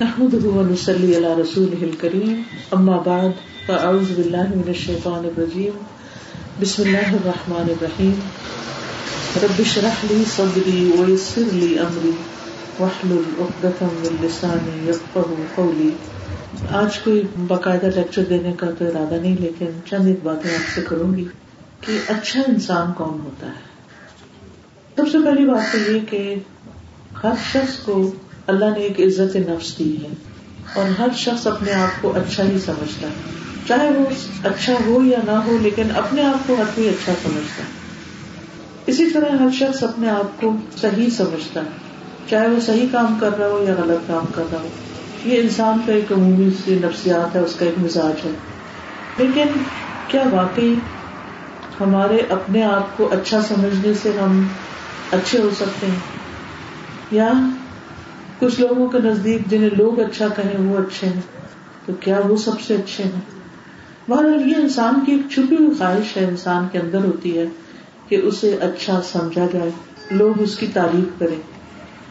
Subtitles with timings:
[0.00, 2.38] نحمده ونصلي على رسوله الكريم.
[2.72, 3.34] اما بعد
[3.66, 5.76] فاعوذ بالله من الشيطان الرجيم.
[6.60, 8.14] بسم الله الرحمن الرحيم.
[9.42, 12.10] رب اشرح لي صدري ويسر لي امري
[12.78, 15.90] واحلل عقدة من لساني يفقهوا قولي.
[16.70, 20.80] آج کوئی باقاعدہ لیکچر دینے کا تو ارادہ نہیں، لیکن چند ایک باتیں آپ سے
[20.88, 21.24] کروں گی
[21.80, 23.74] کہ اچھا انسان کون ہوتا ہے؟
[24.96, 26.34] سب سے پہلی بات تو یہ کہ
[27.22, 28.10] ہر شخص کو
[28.46, 30.08] اللہ نے ایک عزت نفس دی ہے
[30.74, 33.12] اور ہر شخص اپنے آپ کو اچھا ہی سمجھتا ہے۔
[33.68, 34.04] چاہے وہ
[34.44, 37.68] اچھا ہو یا نہ ہو، لیکن اپنے آپ کو ہر کوئی اچھا سمجھتا ہے۔
[38.86, 41.70] اسی طرح ہر شخص اپنے آپ کو صحیح سمجھتا ہے۔
[42.30, 44.68] چاہے وہ صحیح کام کر رہا ہو یا غلط کام کر رہا ہو۔
[45.24, 48.30] یہ انسان کا ایک عمومی سی نفسیات ہے، اس کا ایک مزاج ہے۔
[49.18, 49.46] لیکن
[50.08, 50.74] کیا واقعی
[51.80, 54.48] ہمارے اپنے آپ کو اچھا سمجھنے سے ہم
[55.10, 55.98] اچھے ہو سکتے ہیں؟
[57.10, 57.32] یا
[58.38, 61.20] کچھ لوگوں کے نزدیک جنہیں لوگ اچھا کہیں وہ اچھے ہیں۔
[61.86, 63.20] تو کیا وہ سب سے اچھے ہیں؟
[64.10, 67.46] بہرحال یہ انسان کی ایک چھپی ہوئی خواہش ہے، انسان کے اندر ہوتی ہے
[68.08, 69.70] کہ اسے اچھا سمجھا جائے۔
[70.10, 71.40] لوگ اس کی تعریف کریں۔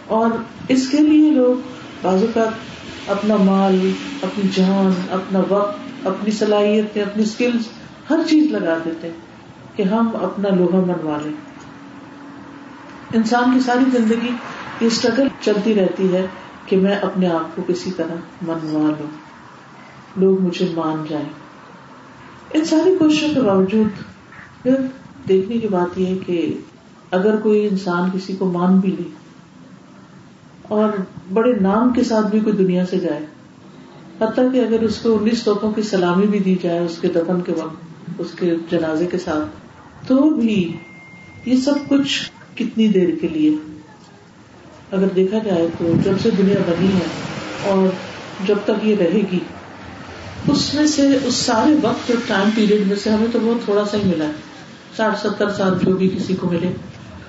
[0.08, 0.30] اور
[0.70, 1.56] اس کے لیے لوگ
[2.02, 2.50] بازو کا
[3.08, 5.78] اپنا مال، اپنی جان، اپنا وقت،
[6.08, 7.68] اپنی صلاحیت اپنی اسکلس
[8.10, 9.12] ہر چیز لگا دیتے
[9.76, 11.34] کہ ہم اپنا لوہا منوا لیں۔
[13.14, 14.32] انسان کی ساری زندگی
[14.82, 16.26] یہ اسٹرگل چلتی رہتی ہے
[16.66, 19.08] کہ میں اپنے آپ کو کسی طرح منوا لوں۔
[20.18, 21.30] لوگ مجھے مان جائیں۔
[22.54, 23.88] ان ساری کوششوں کے باوجود
[24.64, 24.76] پھر
[25.28, 26.58] دیکھنے کی بات یہ کہ
[27.12, 29.10] اگر کوئی انسان کسی کو مان بھی لے
[30.62, 30.90] اور
[31.34, 33.26] بڑے نام کے ساتھ بھی کوئی دنیا سے جائے،
[34.22, 37.42] حتیٰ کہ اگر اس کو انیس توپوں کی سلامی بھی دی جائے اس کے دفن
[37.42, 37.76] کے وقت،
[38.18, 39.48] اس کے جنازے کے ساتھ،
[40.08, 40.78] تو بھی
[41.46, 43.56] یہ سب کچھ کتنی دیر کے لیے؟
[44.94, 47.06] اگر دیکھا جائے تو جب سے دنیا بنی ہے
[47.70, 47.88] اور
[48.48, 49.40] جب تک یہ رہے گی،
[50.48, 53.86] اس میں سے اس سارے وقت اور ٹائم پیریڈ میں سے ہمیں تو بہت تھوڑا
[53.92, 54.32] سا ہی ملا۔ ہے
[54.98, 56.72] ساٹھ، ستر سال جو بھی کسی کو ملے۔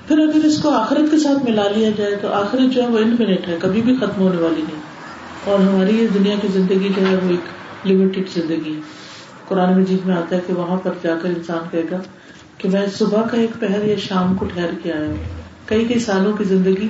[0.08, 2.98] پھر اگر اس کو آخرت کے ساتھ ملا لیا جائے تو آخرت جو ہے وہ
[2.98, 4.80] انفینٹ ہے، کبھی بھی ختم ہونے والی نہیں۔
[5.44, 7.40] اور ہماری یہ دنیا کی زندگی جو ہے وہ ایک
[7.86, 8.80] لمیٹڈ زندگی ہے۔
[9.48, 11.96] قرآن مجید میں آتا ہے کہ وہاں پر جا کر انسان کہے گا
[12.58, 15.16] کہ میں صبح کا ایک پہر یا شام کو ٹھہر کے آیا ہوں۔
[15.66, 16.88] کئی کئی سالوں کی زندگی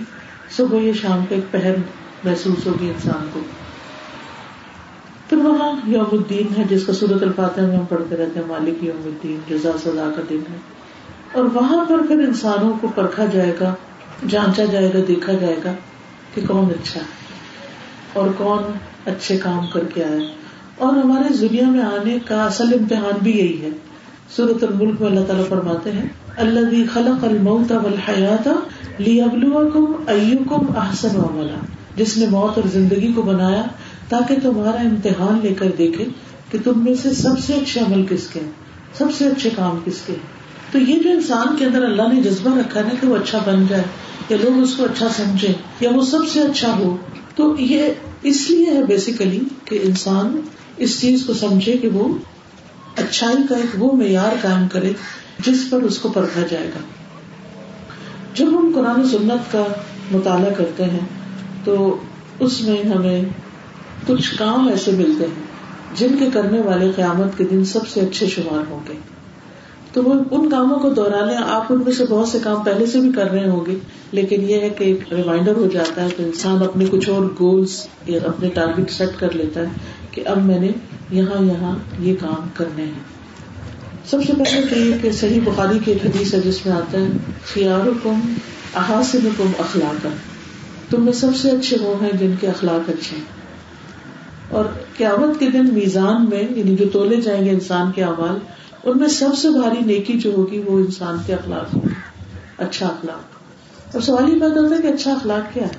[0.57, 1.75] صبح یا شام کا ایک پہر
[2.25, 3.41] محسوس ہوگی انسان کو۔
[5.29, 8.85] پھر وہاں یوم الدین ہے، جس کا صورت الفاتح میں ہم پڑھتے رہتے ہیں، مالک
[8.85, 10.57] یوم الدین جزا سزا کا دن ہے۔
[11.33, 13.75] اور وہاں پر پھر انسانوں کو پرکھا جائے گا،
[14.29, 15.73] جانچا جائے گا، دیکھا جائے گا
[16.35, 17.25] کہ کون اچھا ہے
[18.13, 18.73] اور کون
[19.07, 20.35] اچھے کام کر کے آئے
[20.79, 23.69] اور ہمارے دنیا میں آنے کا اصل امتحان بھی یہی ہے۔
[24.37, 26.09] سورت الملک میں اللہ تعالیٰ فرماتے ہیں
[26.43, 28.49] اللہ خلق الموت والحیات
[28.99, 31.59] لیبلوکم ایوکم احسن عملا۔
[31.97, 33.63] جس نے موت اور زندگی کو بنایا
[34.09, 36.05] تاکہ تمہارا امتحان لے کر دیکھے
[36.51, 38.41] کہ تم میں سے سب سے اچھے عمل کس کے
[38.99, 40.15] سب سے اچھے کام کس کے
[40.73, 43.67] تو یہ جو انسان کے اندر اللہ نے جذبہ رکھا نا کہ وہ اچھا بن
[43.69, 43.83] جائے،
[44.29, 46.97] یا لوگ اس کو اچھا سمجھے یا وہ سب سے اچھا ہو،
[47.37, 50.41] تو یہ اس لیے ہے بیسیکلی کہ انسان
[50.77, 52.09] اس چیز کو سمجھے کہ وہ
[52.97, 54.93] اچھائی کا ایک وہ معیار قائم کرے
[55.39, 56.79] جس پر اس کو پرکھا جائے گا۔
[58.35, 59.65] جب ہم قرآن سنت کا
[60.13, 61.07] مطالعہ کرتے ہیں،
[61.65, 61.97] تو
[62.41, 63.23] اس میں ہمیں
[64.07, 65.43] کچھ کام ایسے ملتے ہیں
[65.95, 68.93] جن کے کرنے والے قیامت کے دن سب سے اچھے شمار ہوں گے۔
[69.93, 73.01] تو وہ ان کاموں کو دوہرانے آپ ان میں سے بہت سے کام پہلے سے
[73.01, 73.79] بھی کر رہے ہوں گے،
[74.13, 77.89] لیکن یہ ہے کہ ایک ریمائنڈر ہو جاتا ہے کہ انسان اپنے کچھ اور گولس
[78.07, 79.67] یا اپنے ٹارگیٹ سیٹ کر لیتا ہے
[80.11, 80.71] کہ اب میں نے
[81.11, 83.14] یہاں یہاں یہ کام کرنے ہیں۔
[84.11, 86.99] سب سے پہلے تو یہ کہ صحیح بخاری کی ایک حدیث ہے جس میں آتا
[86.99, 87.07] ہے
[87.53, 88.35] خیار کم
[88.75, 90.07] احاصل کم اخلاق
[90.91, 93.25] تم میں سب سے اچھے وہ ہیں جن کے اخلاق اچھے ہیں۔
[94.49, 94.65] اور
[94.97, 98.39] قیامت کے دن میزان میں یعنی جو تولے جائیں گے انسان کے اعمال،
[98.85, 101.89] ان میں سب سے بھاری نیکی جو ہوگی وہ انسان کے اخلاق ہوگی
[102.59, 103.23] اچھا اخلاق۔
[103.93, 105.77] اور سوال یہ بات ہوتا ہے کہ اچھا اخلاق کیا ہے؟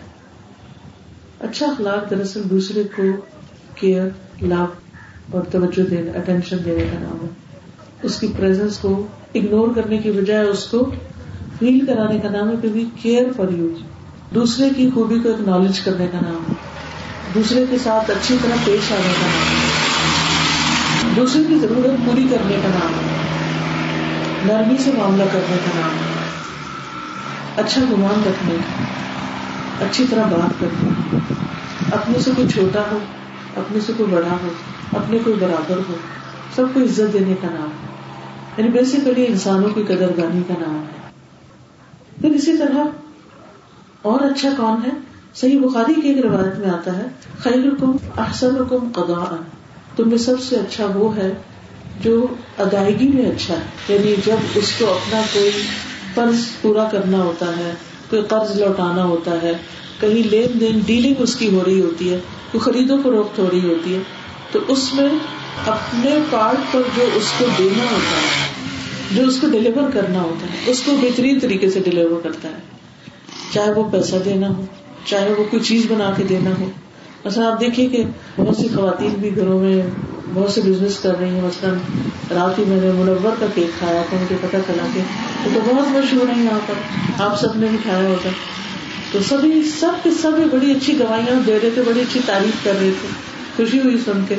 [1.39, 3.03] اچھا اخلاق دراصل دوسرے کو
[3.75, 4.07] کیئر،
[4.41, 4.65] لو
[5.31, 7.44] اور توجہ دینے اٹینشن دینے کا نام ہے۔
[8.05, 10.91] اس کی پرزینس کو اگنور کرنے کی بجائے اس کو
[11.59, 13.67] فیل کرانے کا نام ہے کہ کیئر فار یو
[14.35, 16.53] دوسرے کی خوبی کو اکنالج کرنے کا نام ہے.
[17.35, 19.65] دوسرے کے ساتھ اچھی طرح پیش آنے کا نام ہے.
[21.15, 23.15] دوسرے کی ضرورت پوری کرنے کا نام ہے.
[24.43, 26.13] نرمی سے معاملہ کرنے کا نام ہے.
[27.55, 28.83] اچھا گمان رکھنے کا.
[29.85, 30.89] اچھی طرح بات کرنے
[31.91, 32.97] اپنے سے کوئی چھوٹا ہو،
[33.55, 34.47] اپنے سے کوئی بڑا ہو،
[34.93, 35.95] اپنے کوئی برابر ہو،
[36.55, 37.94] سب کو عزت دینے کا نام ہے.
[38.57, 41.11] یعنی بیسیکلی انسانوں کی قدر دانی کا نام ہے۔
[42.21, 42.83] پھر اسی طرح
[44.01, 44.91] اور اچھا کون ہے؟
[45.35, 47.03] صحیح بخاری کی ایک روایت میں آتا ہے
[47.39, 49.35] خیر حکم احسن حکم قدا
[49.95, 51.33] تم میں سب سے اچھا وہ ہے
[52.01, 55.51] جو ادائیگی میں اچھا ہے۔ یعنی جب اس کو اپنا کوئی
[56.13, 57.73] قرض پورا کرنا ہوتا ہے،
[58.09, 59.53] کوئی قرض لوٹانا ہوتا ہے،
[59.99, 62.19] کہیں لین دین ڈیلنگ اس کی ہو رہی ہوتی ہے،
[62.51, 63.99] کوئی خرید و فروخت ہو رہی ہوتی ہے،
[64.51, 65.09] تو اس میں
[65.65, 68.55] اپنے پارٹ پر جو اس کو دینا ہوتا ہے،
[69.11, 72.75] جو اس کو ڈلیور کرنا ہوتا ہے، اس کو بہترین طریقے سے ڈلیور کرتا ہے۔
[73.53, 74.65] چاہے وہ پیسہ دینا ہو،
[75.05, 76.69] چاہے وہ کوئی چیز بنا کے دینا ہو۔
[77.25, 78.03] مثلاً آپ دیکھیے کہ
[78.37, 79.81] بہت سی خواتین بھی گھروں میں
[80.33, 81.73] بہت سے بزنس کر رہی ہیں۔ مثلاً
[82.31, 85.01] رات ہی میں نے منور کا کیک کھایا تھا مجھے پتا چلا کہ
[85.45, 86.73] وہ تو بہت مشہور ہے یہاں پر۔
[87.21, 88.29] آپ سب نے بھی کھایا ہوگا۔
[89.11, 92.71] تو سبھی، سب کے سب بڑی اچھی گواہیاں دے رہے تھے، بڑی اچھی تعریف کر
[92.81, 93.07] رہے تھے۔
[93.55, 94.35] خوشی ہوئی سن کے۔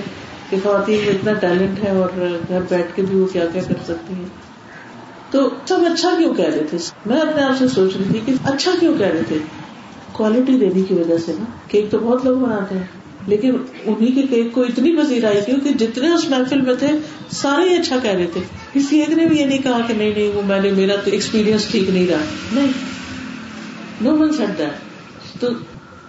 [0.51, 2.09] کہ خواتین میں اتنا ٹیلنٹ ہے اور
[2.49, 4.25] گھر بیٹھ کے بھی وہ کیا کیا کر سکتی ہیں۔
[5.31, 8.33] تو سب اچھا کیوں کہہ رہے تھے؟ میں اپنے آپ سے سوچ رہی تھی کہ
[8.45, 9.39] اچھا کیوں کہہ رہے تھے؟
[10.13, 12.83] کوالٹی دینے کی وجہ سے نا۔ کیک تو بہت لوگ بناتے ہیں،
[13.27, 16.87] لیکن انہیں کے کیک کو اتنی پذیر آئی کیونکہ جتنے اس محفل میں تھے،
[17.31, 18.41] سارے ہی اچھا کہہ رہے تھے۔
[18.73, 21.11] کسی ایک نے بھی یہ نہیں کہا کہ نہیں نہیں، وہ میں نے، میرا تو
[21.11, 22.73] ایکسپیرئنس ٹھیک نہیں رہا۔ نہیں۔
[24.01, 24.71] نو من سیٹ دیٹ
[25.41, 25.49] تو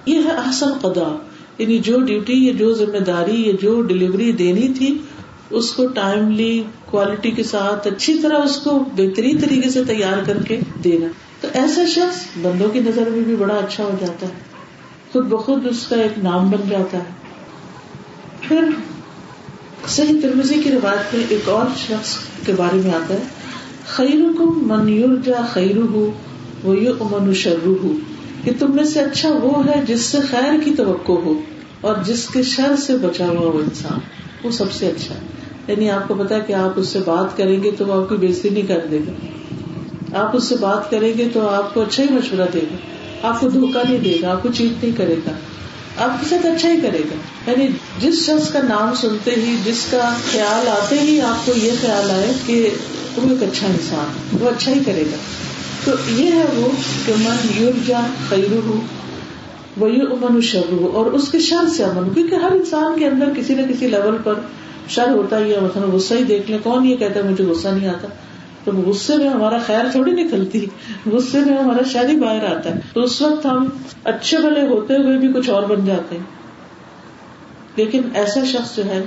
[0.05, 1.17] یہ ہے احسن قدا
[1.57, 4.97] یعنی جو ڈیوٹی یا جو ذمہ داری یا جو ڈلیوری دینی تھی،
[5.49, 10.37] اس کو ٹائملی کوالٹی کے ساتھ اچھی طرح اس کو بہترین طریقے سے تیار کر
[10.43, 11.07] کے دینا۔
[11.41, 14.33] تو ایسا شخص بندوں کی نظر میں بھی بڑا اچھا ہو جاتا ہے۔
[15.11, 17.09] خود بخود اس کا ایک نام بن جاتا ہے۔
[18.41, 18.63] پھر
[19.87, 23.23] صحیح ترمزی کی روایت میں ایک اور شخص کے بارے میں آتا ہے۔
[23.87, 26.11] خیر کو من یورجا خیر ہو
[26.63, 27.95] وہ یو امن شرو ہو
[28.47, 31.41] کہ تم میں سے اچھا وہ ہے جس سے خیر کی توقع ہو
[31.81, 33.99] اور جس کے شر سے بچا ہوا وہ انسان
[34.43, 35.19] وہ سب سے اچھا ہے۔
[35.67, 38.15] یعنی آپ کو پتا کہ آپ اس سے بات کریں گے تو وہ آپ کی
[38.15, 39.11] بےزتی نہیں کر دے گا۔
[40.19, 42.75] آپ اس سے بات کریں گے تو آپ کو اچھا ہی مشورہ دے گا۔
[43.27, 45.31] آپ کو دھوکا نہیں دے گا، آپ کو چیٹ نہیں کرے گا۔
[45.97, 47.67] آپ کے ساتھ اچھا ہی کرے گا۔ یعنی
[47.99, 52.11] جس شخص کا نام سنتے ہی، جس کا خیال آتے ہی آپ کو یہ خیال
[52.11, 52.69] آئے کہ
[53.17, 55.17] وہ ایک اچھا انسان وہ اچھا ہی کرے گا۔
[55.87, 56.67] تو یہ ہے وہ
[57.05, 58.79] کہ من یور جا خیر ہو
[59.77, 63.07] وہ یہ امن شر ہو اور اس کے شر سے امن، کیونکہ ہر انسان کے
[63.07, 64.33] اندر کسی نہ کسی لیول پر
[64.89, 67.67] شر ہوتا ہی ہے۔ مثلاً غصہ ہی دیکھ لیں، کون یہ کہتا ہے مجھے غصہ
[67.67, 68.07] نہیں آتا؟
[68.63, 70.65] تو غصے میں ہمارا خیر تھوڑی نکلتی
[71.05, 73.69] غصے میں ہمارا شہری باہر آتا ہے۔ تو اس وقت ہم
[74.03, 76.23] اچھے بھلے ہوتے ہوئے بھی کچھ اور بن جاتے ہیں۔
[77.75, 79.03] لیکن ایسا شخص جو ہے،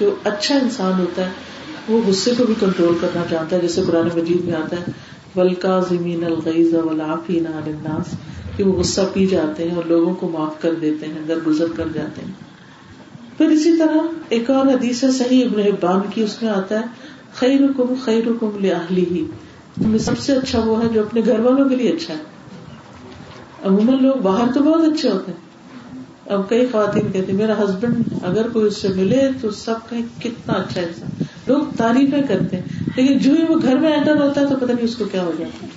[0.00, 1.30] جو اچھا انسان ہوتا ہے،
[1.88, 5.80] وہ غصے کو بھی کنٹرول کرنا چاہتا ہے، جیسے قرآن مجید میں آتا ہے۔ ولکا
[5.80, 8.14] زمین الغیز ولافین الناس،
[8.56, 11.84] کہ وہ غصہ پی جاتے ہیں اور لوگوں کو معاف کر دیتے ہیں درگزر کر
[11.94, 12.32] جاتے ہیں۔
[13.38, 13.96] پھر اسی طرح
[14.28, 16.84] ایک اور حدیث ہے، صحیح ابن حبان کی، اس میں آتا ہے
[17.34, 18.50] خیر حکم خیر حکم
[18.90, 19.24] لی ہی
[19.82, 22.18] تمہیں سب سے اچھا وہ ہے جو اپنے گھر والوں کے لیے اچھا ہے۔
[23.64, 25.46] عموماً لوگ باہر تو بہت اچھے ہوتے ہیں۔
[26.26, 30.54] اب کئی خواتین کہتے میرا ہسبینڈ اگر کوئی اس سے ملے تو سب کا کتنا
[30.54, 31.08] اچھا انسان۔
[31.46, 32.62] لوگ تعریفیں کرتے ہیں۔
[32.96, 35.22] لیکن جو ہی وہ گھر میں انٹر ہوتا ہے تو پتہ نہیں اس کو کیا
[35.22, 35.70] ہو جاتا ہے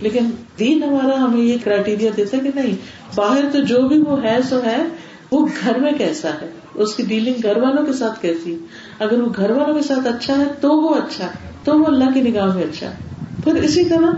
[0.00, 2.76] لیکن دین ہمارا ہمیں یہ کرائٹیریا دیتا ہے کہ نہیں،
[3.14, 4.84] باہر تو جو بھی وہ ہے سو ہے،
[5.30, 8.58] وہ گھر میں کیسا ہے؟ اس کی ڈیلنگ گھر والوں کے ساتھ کیسی؟
[8.98, 12.04] اگر وہ گھر والوں کے ساتھ اچھا ہے تو وہ اچھا ہے تو وہ اللہ
[12.14, 12.96] کی نگاہ میں اچھا۔ ہے
[13.44, 14.10] پھر اسی طرح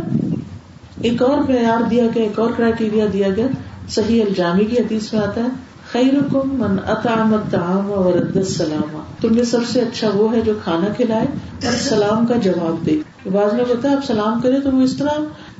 [1.00, 3.46] ایک اور معیار دیا گیا، ایک اور کرائٹیریا دیا گیا۔
[3.88, 5.48] صحیح الجامی کی حدیث میں آتا ہے
[5.92, 11.26] خیر من اطعمت اور السلام تم نے سب سے اچھا وہ ہے جو کھانا کھلائے
[11.66, 12.98] اور سلام کا جواب دے۔
[13.32, 15.10] بعض میں بتا آپ سلام کرے تو وہ اس طرح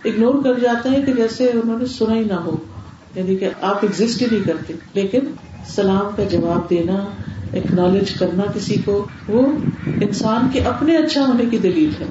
[0.05, 2.57] اگنور کر جاتے ہیں کہ جیسے انہوں نے سنا ہی نہ ہو۔
[3.15, 5.19] یعنی کہ آپ ایگزٹ ہی نہیں کرتے۔ لیکن
[5.69, 7.05] سلام کا جواب دینا
[7.53, 9.47] اکنالج کرنا کسی کو، وہ
[9.87, 12.07] انسان کے اپنے اچھا ہونے کی دلیل ہے۔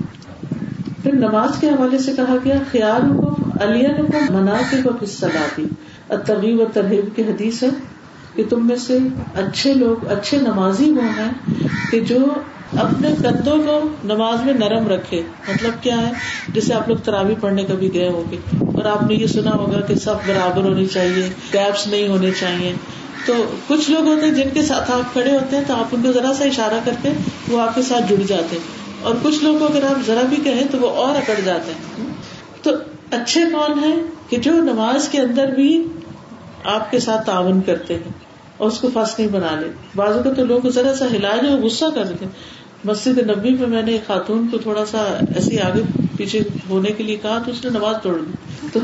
[1.04, 5.26] پھر نماز کے حوالے سے کہا گیا خیال کو علی کو منا کے وہ حصہ
[5.58, 5.66] دی
[6.26, 7.70] ترغیب و ترغیب کی حدیث ہے۔
[8.40, 8.98] کہ تم میں سے
[9.36, 11.32] اچھے لوگ، اچھے نمازی وہ ہیں
[11.92, 12.18] کہ جو
[12.78, 16.12] اپنے کندھوں کو نماز میں نرم رکھے۔ مطلب کیا ہے؟
[16.50, 19.82] جیسے آپ لوگ تراوی پڑھنے کبھی گئے ہوں گے اور آپ نے یہ سنا ہوگا
[19.82, 22.74] کہ سب برابر ہونی چاہیے گیپس نہیں ہونے چاہیے۔
[23.26, 23.34] تو
[23.68, 26.12] کچھ لوگ ہوتے ہیں جن کے ساتھ آپ کھڑے ہوتے ہیں تو آپ ان کو
[26.12, 27.10] ذرا سا اشارہ کرتے،
[27.48, 30.64] وہ آپ کے ساتھ جڑ جاتے۔ ہیں اور کچھ لوگ اگر آپ ذرا بھی کہیں
[30.72, 32.14] تو وہ اور اکڑ جاتے۔ ہیں
[32.62, 32.72] تو
[33.12, 33.96] اچھے کون ہیں
[34.30, 35.88] کہ جو نماز کے اندر بھی
[36.64, 38.29] آپ کے ساتھ تعاون کرتے ہیں؟
[38.60, 41.58] اور اس کو فس نہیں بنا لے بازو کا تو لوگ ذرا سا ہلا جو
[41.58, 42.26] غصہ کر دیتے
[42.86, 45.82] مسجد نبی میں میں نے ایک خاتون کو تھوڑا سا ایسے آگے
[46.18, 48.80] پیچھے ہونے کے لیے کہا تو اس نے نماز توڑ دی۔ تو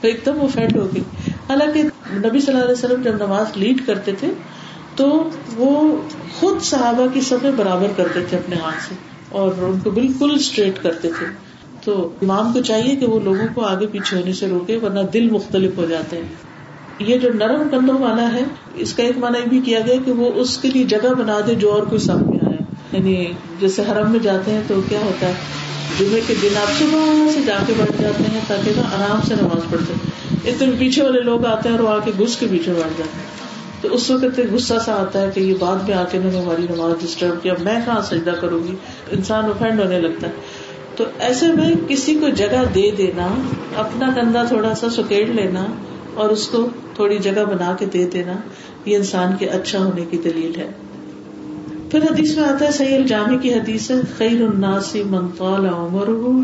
[0.00, 1.02] ایک دم وہ فیٹ ہو گئی۔
[1.48, 1.82] حالانکہ
[2.12, 4.26] نبی صلی اللہ علیہ وسلم جب نماز لیڈ کرتے تھے
[4.96, 5.96] تو وہ
[6.38, 8.94] خود صحابہ کی سب برابر کرتے تھے اپنے ہاتھ سے
[9.28, 11.26] اور ان کو بالکل اسٹریٹ کرتے تھے۔
[11.84, 15.30] تو امام کو چاہیے کہ وہ لوگوں کو آگے پیچھے ہونے سے روکے ورنہ دل
[15.30, 16.49] مختلف ہو جاتے ہیں۔
[17.00, 18.42] یہ جو نرم کندھوں والا ہے،
[18.74, 21.40] اس کا ایک مانا یہ بھی کیا گیا کہ وہ اس کے لیے جگہ بنا
[21.46, 22.56] دے جو اور کوئی سامنے آئے
[22.92, 23.26] یعنی
[23.60, 25.32] جیسے حرم میں جاتے ہیں تو کیا ہوتا ہے؟
[25.98, 29.34] جمعے کے دن آپ صبح سے جا کے بیٹھ جاتے ہیں تاکہ نا آرام سے
[29.34, 29.92] نماز پڑھتے
[30.50, 33.18] اتنے پیچھے والے لوگ آتے ہیں اور وہ آ کے گھس کے پیچھے بیٹھ جاتے
[33.18, 33.40] ہیں۔
[33.80, 36.40] تو اس وقت غصہ سا آتا ہے کہ یہ بعد میں آ کے انہوں نے
[36.40, 38.76] ہماری نماز ڈسٹرب کیا میں کہاں سجدہ کروں گی؟
[39.10, 40.32] انسان افینڈ ہونے لگتا ہے۔
[40.96, 43.28] تو ایسے میں کسی کو جگہ دے دینا،
[43.76, 45.66] اپنا کندھا تھوڑا سا سکیڑ لینا
[46.20, 48.32] اور اس کو تھوڑی جگہ بنا کے دے دینا،
[48.84, 50.68] یہ انسان کے اچھا ہونے کی دلیل ہے۔
[51.90, 56.40] پھر حدیث میں آتا ہے سید الجامی کی حدیث ہے، خیر الناس من طال عمره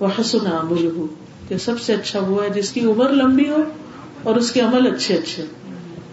[0.00, 1.06] وحسن عمله۔
[1.48, 3.56] کہ سب سے اچھا وہ ہے جس کی عمر لمبی ہو
[4.22, 5.44] اور اس کے عمل اچھے اچھے۔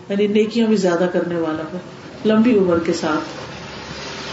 [0.09, 1.77] یعنی نیکیاں بھی زیادہ کرنے والا ہو،
[2.25, 3.23] لمبی عمر کے ساتھ۔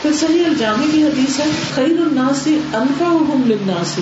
[0.02, 1.44] پھر صحیح الجامی کی حدیث ہے،
[1.74, 3.98] خیر الناسی انفا للناس۔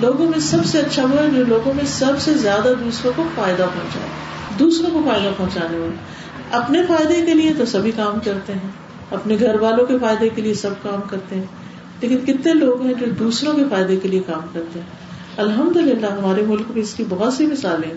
[0.00, 3.24] لوگوں میں سب سے اچھا وہ ہے جو لوگوں میں سب سے زیادہ دوسروں کو
[3.34, 4.06] فائدہ پہنچائے
[4.58, 5.96] دوسروں کو فائدہ پہنچانے والے
[6.50, 8.70] اپنے فائدے کے لیے تو سبھی کام کرتے ہیں،
[9.10, 11.42] اپنے گھر والوں کے فائدے کے لیے سب کام کرتے ہیں۔
[12.00, 14.86] لیکن کتنے لوگ ہیں جو دوسروں کے فائدے کے لیے کام کرتے ہیں؟
[15.36, 17.92] الحمد للہ ہمارے ملک میں اس کی بہت سی مثالیں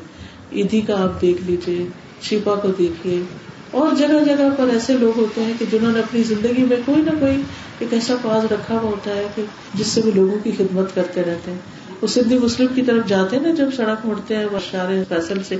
[0.53, 1.85] عیدی کا آپ دیکھ لیجیے
[2.21, 3.23] شیپا کو دیکھیے۔
[3.71, 7.01] اور جگہ جگہ پر ایسے لوگ ہوتے ہیں کہ جنہوں نے اپنی زندگی میں کوئی
[7.01, 7.41] نہ کوئی
[7.79, 11.21] ایک ایسا پاس رکھا ہوا ہوتا ہے کہ جس سے وہ لوگوں کی خدمت کرتے
[11.23, 14.59] رہتے ہیں۔ وہ سندھی مسلم کی طرف جاتے ہیں نا جب سڑک مڑتے ہیں وہ
[14.71, 15.55] شارے فیصل سے۔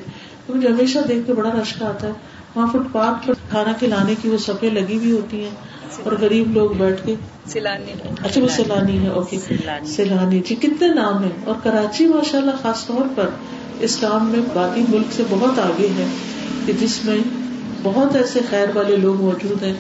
[0.45, 2.11] تو مجھے ہمیشہ دیکھ کے بڑا رشکا آتا ہے۔
[2.55, 5.49] وہاں فٹ پاتھ پر کھانا کھلانے کی وہ سفے لگی ہوئی ہوتی ہیں
[6.03, 7.15] اور غریب لوگ بیٹھ کے۔
[7.45, 9.37] سیلانی اچھا وہ سیلانی ہے اوکے۔
[9.85, 13.29] سیلانی۔ جی کتنے نام ہے اور کراچی ماشاء اللہ خاص طور پر
[13.79, 16.07] اس کام میں باقی ملک سے بہت آگے ہے
[16.65, 17.17] کہ جس میں
[17.83, 19.73] بہت ایسے خیر والے لوگ موجود ہیں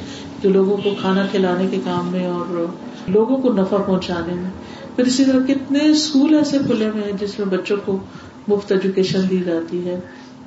[0.43, 2.65] جو لوگوں کو کھانا کھلانے کے کام میں اور
[3.07, 4.49] لوگوں کو نفع پہنچانے میں۔
[4.97, 7.99] پھر اسی طرح کتنے اسکول ایسے کھلے ہوئے ہیں جس میں بچوں کو
[8.47, 9.99] مفت ایجوکیشن دی جاتی ہے۔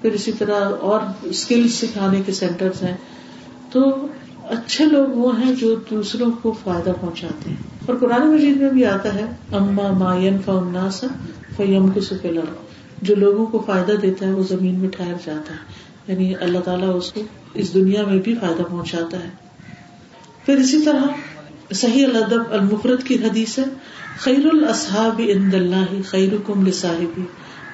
[0.02, 2.97] پھر اسی طرح اور اسکل سکھانے کے سینٹر ہیں۔
[3.73, 4.07] تو
[4.42, 8.85] اچھے لوگ وہ ہیں جو دوسروں کو فائدہ پہنچاتے ہیں۔ اور قرآن مجید میں بھی
[8.85, 11.07] آتا ہے، اما ماین فناسا
[11.57, 12.40] فیم کو سکیلا
[13.02, 16.97] جو لوگوں کو فائدہ دیتا ہے، وہ زمین میں ٹھہر جاتا ہے۔ یعنی اللہ تعالیٰ
[16.97, 17.21] اس کو
[17.54, 19.28] اس دنیا میں بھی فائدہ پہنچاتا ہے۔
[20.47, 21.02] پھر اسی طرح
[21.75, 23.64] صحیح الدب المفرت کی حدیث ہے۔
[24.19, 27.23] خیر الصحاب عند اللہ خیر کم لصاحبی،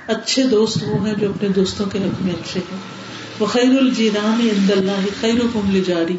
[0.06, 2.78] اچھے دوست وہ ہیں جو اپنے دوستوں کے حق میں اچھے ہیں۔
[3.40, 6.16] وہ خیر الجیران عند اللہ خیر کم لجاری،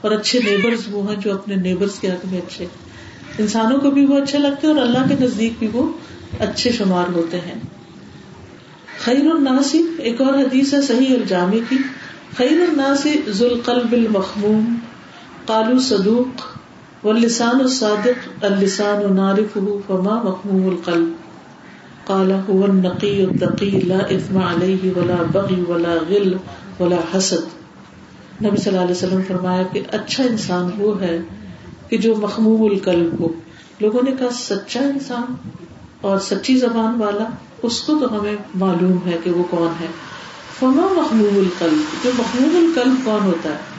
[0.00, 2.86] اور اچھے نیبرز وہ ہیں جو اپنے نیبرز کے حق میں اچھے ہیں۔
[3.38, 5.92] انسانوں کو بھی وہ اچھے لگتے ہیں اور اللہ کے نزدیک بھی وہ
[6.40, 7.54] اچھے شمار ہوتے ہیں۔
[9.04, 11.76] خیر الناسی ایک اور حدیث ہے صحیح الجامع کی۔
[12.36, 14.74] خیر الناسی ذوالقلب المخموم،
[15.46, 16.57] قالو صدوق
[17.04, 21.08] واللسان الصادق، اللسان نارفه فما مخموم القلب.
[22.06, 26.36] قال، هو النقي التقي لا اثم عليه ولا بغي ولا غل
[26.80, 27.58] ولا حسد.
[28.44, 31.18] نبی صلی اللہ علیہ وسلم فرمایا کہ اچھا انسان وہ ہے
[31.88, 33.28] کہ جو مخموم القلب ہو۔
[33.80, 35.34] لوگوں نے کہا، سچا انسان
[36.00, 37.24] اور سچی زبان والا،
[37.62, 39.86] اس کو تو ہمیں معلوم ہے کہ وہ کون ہے۔
[40.58, 43.77] فما محموم القلب؟ جو محموم القلب کون ہوتا ہے؟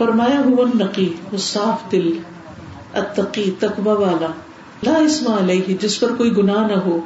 [0.00, 2.18] فرمایا ہوا نقی وہ صاف دل
[2.94, 4.26] اتقی تقبہ والا۔
[4.82, 7.00] لا اسما علیہ، جس پر کوئی گناہ نہ ہو۔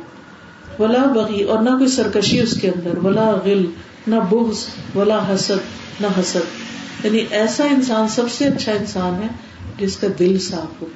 [0.79, 3.67] ولا بغی، اور نہ کوئی سرکشی اس کے اندر۔ ولا غل،
[4.07, 4.59] نہ بغض،
[4.95, 9.29] ولا حسد، نہ حسد۔ یعنی ایسا انسان سب سے اچھا انسان ہے
[9.79, 10.87] جس کا دل صاف ہو۔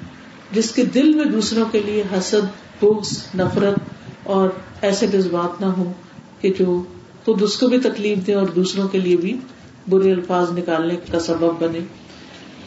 [0.52, 3.78] جس کے دل میں دوسروں کے لیے حسد، بغض، نفرت
[4.23, 4.49] اور
[4.81, 5.93] ایسے جذبات نہ ہو
[6.40, 6.83] کہ جو
[7.25, 9.38] خود اس کو بھی تکلیف دے اور دوسروں کے لیے بھی
[9.88, 11.78] برے الفاظ نکالنے کا سبب بنے۔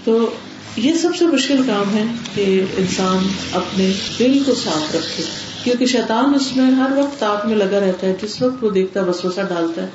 [0.04, 0.30] تو
[0.78, 2.04] یہ سب سے مشکل کام ہے
[2.36, 5.24] کہ انسان اپنے دل کو صاف رکھے۔
[5.64, 9.00] کیونکہ شیطان اس میں ہر وقت تاپ میں لگا رہتا ہے، جس وقت وہ دیکھتا
[9.00, 9.88] ہے، وسوسہ ڈالتا ہے۔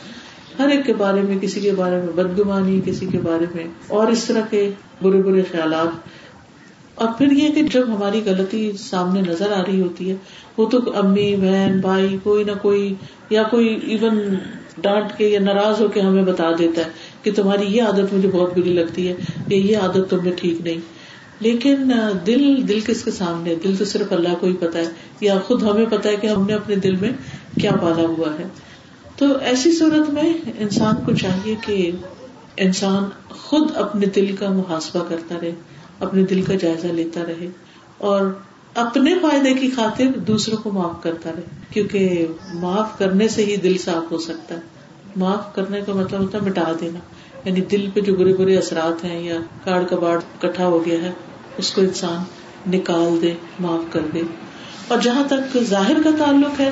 [0.59, 4.07] ہر ایک کے بارے میں، کسی کے بارے میں بدگمانی، کسی کے بارے میں اور
[4.07, 4.71] اس طرح کے
[5.03, 6.09] برے برے خیالات۔
[6.95, 10.17] اور پھر یہ کہ جب ہماری غلطی سامنے نظر آ رہی ہوتی ہے،
[10.57, 12.95] وہ تو امی، بہن، بھائی، کوئی نہ کوئی
[13.31, 14.21] یا کوئی ایون
[14.79, 16.91] ڈانٹ کے یا ناراض ہو کے ہمیں بتا دیتا ہے۔
[17.27, 19.15] کہ تمہاری یہ عادت مجھے بہت بری لگتی ہے
[19.49, 20.81] یا یہ عادت تمہیں ٹھیک نہیں۔
[21.41, 21.93] لیکن
[22.27, 24.85] دل دل کس کے سامنے دل تو صرف اللہ کو ہی پتا ہے
[25.21, 27.11] یا خود ہمیں پتا ہے کہ ہم نے اپنے دل میں
[27.61, 28.45] کیا پالا ہوا ہے۔
[29.17, 31.91] تو ایسی صورت میں انسان کو چاہیے کہ
[32.57, 35.53] انسان خود اپنے دل کا محاسبہ کرتا رہے،
[36.01, 37.47] اپنے دل کا جائزہ لیتا رہے
[37.99, 38.35] اور
[38.75, 43.79] اپنے فائدے کی خاطر دوسروں کو معاف کرتا رہے۔ کیونکہ معاف کرنے سے ہی دل
[43.79, 44.61] صاف ہو سکتا ہے۔
[45.17, 46.99] معاف کرنے کا مطلب ہوتا ہے مٹا دینا۔
[47.47, 51.13] یعنی دل پہ جو برے برے اثرات ہیں یا کاڑ کباڑ کٹھا ہو گیا ہے،
[51.57, 52.23] اس کو انسان
[52.77, 54.23] نکال دے، معاف کر دے۔
[54.89, 56.71] اور جہاں تک ظاہر کا تعلق ہے،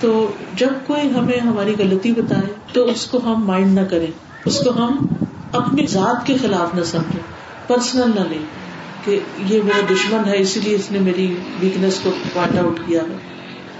[0.00, 4.06] تو جب کوئی ہمیں ہماری غلطی بتائے، تو اس کو ہم مائنڈ نہ کریں۔
[4.44, 5.06] اس کو ہم
[5.52, 7.22] اپنی ذات کے خلاف نہ سمجھیں۔
[7.66, 8.42] پرسنل نہ لیں
[9.04, 13.02] کہ یہ میرا دشمن ہے، اسی لیے اس نے میری ویکنیس کو پوائنٹ آؤٹ کیا
[13.02, 13.16] ہے۔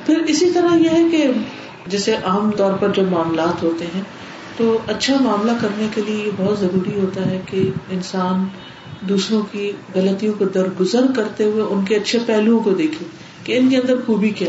[0.07, 1.31] پھر اسی طرح یہ ہے کہ
[1.87, 4.03] جیسے عام طور پر جب معاملات ہوتے ہیں
[4.57, 8.45] تو اچھا معاملہ کرنے کے لیے یہ بہت ضروری ہوتا ہے کہ انسان
[9.09, 13.05] دوسروں کی غلطیوں کو درگزر کرتے ہوئے ان کے اچھے پہلوؤں کو دیکھے
[13.45, 14.49] کہ ان کے اندر خوبی کیا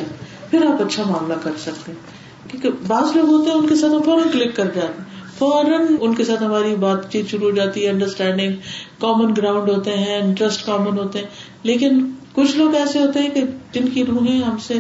[0.50, 4.06] پھر آپ اچھا معاملہ کر سکتے ہیں۔ کیونکہ بعض لوگ ہوتے ہیں ان کے ساتھ
[4.06, 5.06] فوراً کلک کر جاتے ہیں۔
[5.38, 8.54] فوراً ان کے ساتھ ہماری بات چیت شروع ہو جاتی ہے۔ انڈرسٹینڈنگ
[9.00, 11.26] کامن گراؤنڈ ہوتے ہیں انٹرسٹ کامن ہوتے ہیں۔
[11.64, 14.74] لیکن کچھ لوگ ایسے ہوتے ہیں کہ جن کی روحیں ہم سے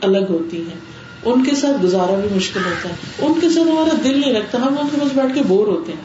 [0.00, 3.96] الگ ہوتی ہیں۔ ان کے ساتھ گزارا بھی مشکل ہوتا ہے۔ ان کے ساتھ ہمارا
[4.04, 6.00] دل نہیں رکھتا ہم ان کے پاس بیٹھ کے بور ہوتے ہیں۔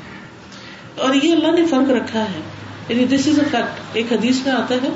[0.97, 2.41] اور یہ اللہ نے فرق رکھا ہے۔
[2.89, 4.89] یعنی دس از اے فیکٹ ایک حدیث میں آتا ہے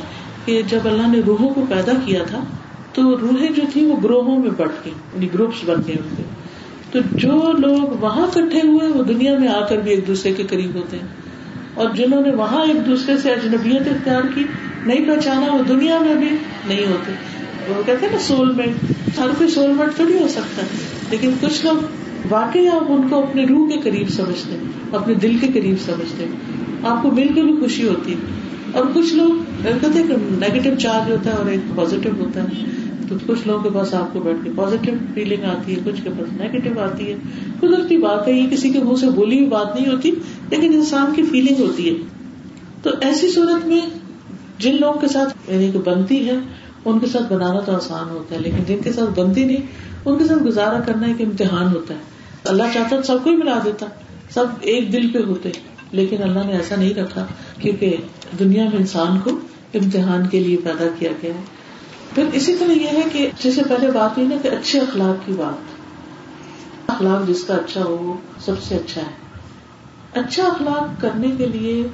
[0.45, 2.39] کہ جب اللہ نے روحوں کو پیدا کیا تھا،
[2.93, 6.23] تو روحیں جو تھی وہ گروہوں میں بٹ گئی یعنی گروپس بن گئے ان کے
[6.91, 10.43] تو جو لوگ وہاں کٹھے ہوئے وہ دنیا میں آ کر بھی ایک دوسرے کے
[10.43, 11.07] قریب ہوتے ہیں۔
[11.73, 14.43] اور جنہوں نے وہاں ایک دوسرے سے اجنبیت اختیار کی،
[14.85, 16.29] نہیں پہچانا، وہ دنیا میں بھی
[16.67, 17.11] نہیں ہوتے۔
[17.69, 20.61] وہ کہتے ہیں نا سول میٹ ہر کوئی سول میٹ تھوڑی ہو سکتا.
[20.61, 20.67] ہے
[21.11, 21.85] لیکن کچھ لوگ
[22.29, 26.25] واقعی آپ ان کو اپنے روح کے قریب سمجھتے ہیں، اپنے دل کے قریب سمجھتے
[26.25, 26.87] ہیں.
[26.87, 28.35] آپ کو مل کے بھی خوشی ہوتی ہے.
[28.71, 32.65] اور کچھ لوگ کہتے ہیں کہ نیگیٹو چارج ہوتا ہے اور ایک پازیٹو ہوتا ہے.
[33.09, 36.09] تو کچھ لوگوں کے پاس آپ کو بیٹھ کے پازیٹو فیلنگ آتی ہے، کچھ کے
[36.09, 37.15] پاس نیگیٹو آتی ہے.
[37.59, 40.11] قدرتی بات ہے، یہ کسی کے منہ سے بولی ہوئی بات نہیں ہوتی،
[40.49, 41.95] لیکن انسان کی فیلنگ ہوتی ہے.
[42.83, 43.79] تو ایسی صورت میں
[44.59, 46.37] جن لوگوں کے ساتھ یعنی کہ بنتی ہے
[46.87, 49.61] ان کے ساتھ بنانا تو آسان ہوتا ہے، لیکن جن کے ساتھ بنتی نہیں،
[50.05, 51.99] ان کے ساتھ گزارا کرنا ایک امتحان ہوتا ہے۔
[52.45, 53.85] اللہ چاہتا سب کو ہی ملا دیتا،
[54.29, 55.51] سب ایک دل پہ ہوتے۔
[55.91, 57.25] لیکن اللہ نے ایسا نہیں رکھا
[57.59, 57.97] کیونکہ
[58.39, 59.29] دنیا میں انسان کو
[59.73, 61.41] امتحان کے لیے پیدا کیا گیا ہے۔
[62.15, 65.33] پھر اسی طرح یہ ہے کہ جیسے پہلے بات ہوئی نا کہ اچھے اخلاق کی
[65.33, 65.77] بات۔
[66.91, 68.13] اخلاق جس کا اچھا ہو، وہ
[68.45, 69.27] سب سے اچھا ہے۔
[70.13, 71.87] اچھا اخلاق کرنے کے لیے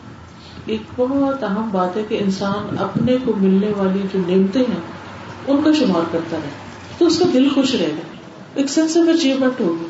[0.65, 4.79] ایک بہت اہم بات ہے کہ انسان اپنے کو ملنے والی جو نعمتیں ہیں،
[5.47, 6.49] ان کا شمار کرتا رہے۔
[6.97, 8.17] تو اس کا دل خوش رہے۔ گا
[8.55, 9.85] ایک سینس آف اچیومنٹ ہوگی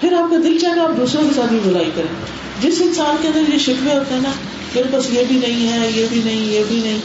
[0.00, 2.14] پھر آپ کا دل چاہے آپ دوسروں کے ساتھ بھی بلائی کریں۔
[2.60, 4.30] جس انسان کے اندر یہ شکوے ہوتے ہیں نا،
[4.74, 6.98] میرے پاس یہ بھی نہیں ہے، یہ بھی نہیں، یہ بھی نہیں۔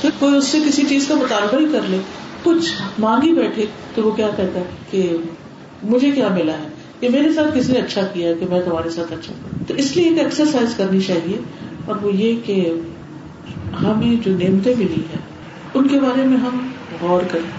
[0.00, 1.98] پھر کوئی اس سے کسی چیز کا مطالبہ ہی کر لے،
[2.42, 5.16] کچھ مانگی بیٹھے تو وہ کیا کہتا ہے کہ
[5.82, 6.68] مجھے کیا ملا ہے؟
[7.00, 9.32] کہ میرے ساتھ کسی نے اچھا کیا کہ میں تمہارے ساتھ اچھا
[9.68, 11.36] تو اس لیے ایک ایکسرسائز کرنی چاہیے۔
[11.86, 12.72] اور وہ یہ کہ
[13.82, 15.22] ہمیں جو نعمتیں ملی ہیں،
[15.74, 16.68] ان کے بارے میں ہم
[17.00, 17.50] غور کریں،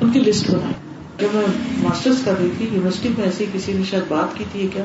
[0.00, 0.74] ان کی لسٹ بنائیں۔
[1.18, 1.46] جب میں
[1.82, 4.84] ماسٹرس کر رہی تھی یونیورسٹی میں ایسی کسی نے شاید بات کی تھی کیا،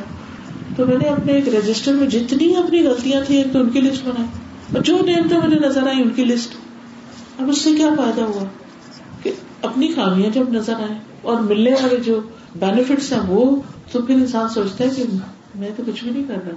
[0.75, 3.81] تو میں نے اپنے ایک رجسٹر میں جتنی اپنی غلطیاں تھیں، ایک تو ان کی
[3.81, 4.27] لسٹ بنائی۔
[4.73, 6.55] اور جو نعمتیں مجھے نظر آئی ان کی لسٹ
[7.41, 8.45] اب اس سے کیا فائدہ ہوا؟
[9.23, 9.31] کہ
[9.62, 12.19] اپنی خامیاں جب نظر آئے اور ملنے والے جو
[12.55, 15.03] بینیفٹس ہیں، وہ تو پھر انسان سوچتا ہے کہ
[15.55, 16.55] میں تو کچھ بھی نہیں کر رہا۔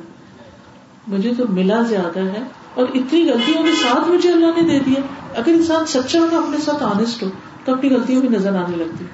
[1.09, 2.43] مجھے تو ملا زیادہ ہے
[2.75, 5.01] اور اتنی غلطیوں کے ساتھ مجھے اللہ نے دے دیا۔
[5.37, 7.29] اگر انسان سچا ہوگا اپنے ساتھ آنےسٹ ہو،
[7.65, 9.05] تو اپنی غلطیوں بھی نظر آنے لگتی۔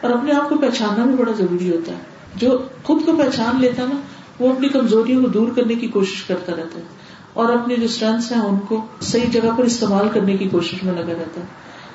[0.00, 1.98] اور اپنے آپ کو پہچاننا بھی بڑا ضروری ہوتا ہے۔
[2.36, 4.00] جو خود کو پہچان لیتا ہے نا،
[4.38, 6.84] وہ اپنی کمزوریوں کو دور کرنے کی کوشش کرتا رہتا ہے۔
[7.32, 10.94] اور اپنی جو اسٹرینتھ ہیں، ان کو صحیح جگہ پر استعمال کرنے کی کوشش میں
[10.94, 11.46] لگا رہتا ہے۔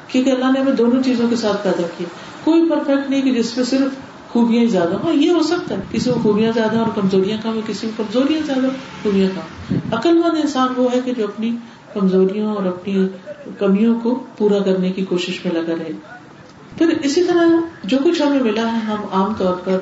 [0.08, 2.08] کیونکہ اللہ نے ہمیں دونوں چیزوں کے ساتھ پیدا کیا۔
[2.44, 3.97] کوئی پرفیکٹ نہیں کہ جس میں صرف
[4.30, 7.88] خوبیاں زیادہ۔ ہاں یہ ہو سکتا ہے۔ کسی کو خوبیاں زیادہ اور کمزوریاں کم، کسی
[7.98, 8.68] کو کمزوریاں زیادہ،
[9.02, 11.56] خوبیاں کم۔ عقل مند انسان وہ ہے کہ جو اپنی
[11.94, 13.08] کمزوریوں اور اپنی
[13.58, 15.92] کمیوں کو پورا کرنے کی کوشش میں لگا رہے۔
[16.78, 17.50] پھر اسی طرح
[17.84, 19.80] جو کچھ ہمیں ملا ہے، ہم عام طور پر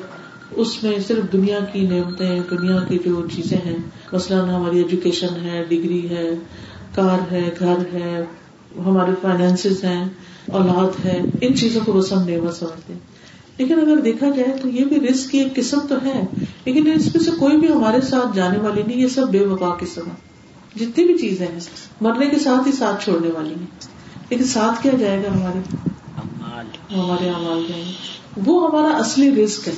[0.50, 3.76] اس میں صرف دنیا کی نعمتیں، دنیا کی جو چیزیں ہیں۔
[4.12, 6.30] مثلاً ہماری ایجوکیشن ہے ڈگری ہے،
[6.94, 8.24] کار ہے، گھر ہے،
[8.86, 10.04] ہمارے فائنینس ہیں،
[10.52, 13.15] اولاد ہے، ان چیزوں کو بس ہم نعمت سمجھتے ہیں۔
[13.58, 16.22] لیکن اگر دیکھا جائے تو یہ بھی رسک کی ایک قسم تو ہے
[16.64, 19.74] لیکن اس میں سے کوئی بھی ہمارے ساتھ جانے والی نہیں یہ سب بے وقا
[19.80, 20.26] قسم ہے
[20.78, 21.60] جتنی بھی چیزیں ہیں
[22.00, 23.66] مرنے کے ساتھ ہی ساتھ چھوڑنے والی ہیں۔
[24.30, 25.58] لیکن ساتھ کیا جائے گا ہمارے؟
[26.94, 27.92] ہمارے امال جائیں گے
[28.36, 29.72] وہ ہمارا اصلی رسک ہے۔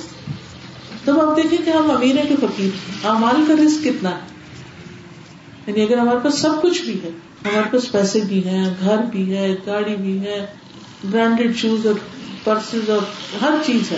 [1.05, 2.69] تب آپ دیکھیں کہ ہم امیر ہیں کہ فقیر
[3.05, 4.39] امال کا رسک کتنا ہے؟
[5.67, 7.09] یعنی اگر ہمارے پاس سب کچھ بھی ہے
[7.45, 10.45] ہمارے پاس پیسے بھی ہیں گھر بھی ہے گاڑی بھی ہے
[11.11, 11.93] برانڈیڈ شوز اور
[12.43, 12.99] پرسز اور
[13.41, 13.97] ہر چیز ہے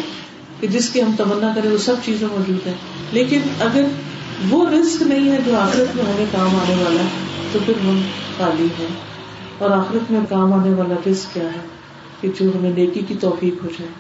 [0.60, 2.74] کہ جس کی ہم تمنا کریں وہ سب چیزیں موجود ہیں۔
[3.12, 3.84] لیکن اگر
[4.50, 7.08] وہ رسک نہیں ہے جو آخرت میں ہمیں کام آنے والا ہے،
[7.52, 8.02] تو پھر ہم
[8.38, 8.88] خالی ہیں۔
[9.58, 11.68] اور آخرت میں کام آنے والا رسک کیا ہے؟
[12.22, 13.92] کہ جو ہمیں نیکی کی توفیق ہو جائے۔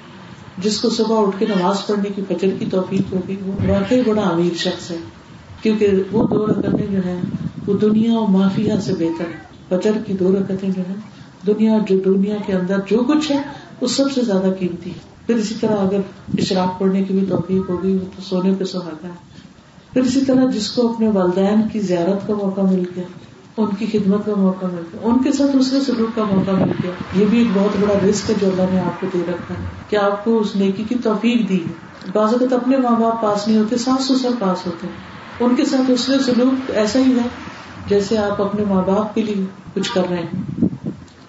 [0.58, 4.22] جس کو صبح اٹھ کے نماز پڑھنے کی فجر کی توفیق ہوگی، وہ واقعی بڑا
[4.22, 4.98] امیر شخص ہے۔
[5.62, 7.22] کیونکہ وہ دو رکتیں جو ہیں،
[7.68, 10.96] وہ دنیا اور مافیا سے بہتر ہے۔ فجر کی دو رکتیں جو ہیں،
[11.48, 13.42] دنیا جو دنیا کے اندر جو کچھ ہے
[13.82, 16.00] وہ سب سے زیادہ قیمتی ہے۔ پھر اسی طرح اگر
[16.38, 19.42] اشراق پڑھنے کی بھی توفیق ہوگی، وہ تو سونے پہ سہاگا ہے۔
[19.94, 23.04] پھر اسی طرح جس کو اپنے والدین کی زیارت کا موقع مل گیا،
[23.58, 26.72] ان کی خدمت کا موقع مل گیا، ان کے ساتھ اس سلوک کا موقع مل
[26.84, 29.56] گیا۔ یہ بھی ایک بہت بڑا رسک ہے جو اللہ نے آپ کو دے رکھا
[29.56, 31.74] ہے۔ کہ آپ کو اس نیکی کی توفیق دی ہے۔
[32.14, 34.96] بعض اوقات اپنے ماں باپ پاس نہیں ہوتے، ساس سسر پاس ہوتے ہیں۔
[35.40, 37.28] ان کے ساتھ اس سلوک ایسا ہی ہے
[37.88, 40.66] جیسے آپ اپنے ماں باپ کے لیے کچھ کر رہے ہیں۔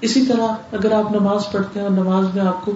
[0.03, 2.73] اسی طرح اگر آپ نماز پڑھتے ہیں اور نماز میں آپ کو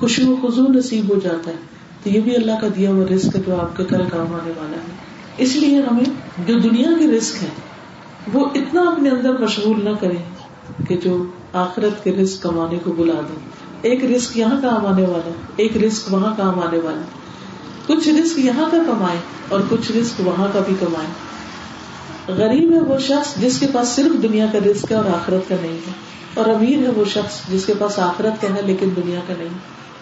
[0.00, 1.56] خوشی و خزو نصیب ہو جاتا ہے،
[2.02, 4.52] تو یہ بھی اللہ کا دیا ہوا رسک ہے جو آپ کے کل کام آنے
[4.56, 4.98] والا ہے۔
[5.38, 6.04] اس لیے ہمیں
[6.46, 7.48] جو دنیا کی رسک ہے
[8.32, 10.22] وہ اتنا اپنے اندر مشغول نہ کریں
[10.88, 13.38] کہ جو آخرت کے رسک کمانے کو بلا دیں۔
[13.82, 17.02] ایک رسک یہاں کام آنے والا، ایک رسک وہاں کام آنے والا۔
[17.86, 21.10] کچھ رسک یہاں کا کمائے اور کچھ رسک وہاں کا بھی کمائے
[22.32, 25.54] غریب ہے وہ شخص جس کے پاس صرف دنیا کا رسک ہے اور آخرت کا
[25.62, 29.20] نہیں ہے۔ اور امیر ہے وہ شخص جس کے پاس آخرت کا ہے لیکن دنیا
[29.26, 29.48] کا نہیں۔